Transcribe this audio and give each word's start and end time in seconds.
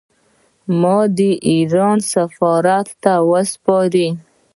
ما 0.81 0.97
دې 1.17 1.31
د 1.37 1.41
ایران 1.51 1.97
سفارت 2.13 2.87
ته 3.03 3.13
وسپاري. 3.31 4.09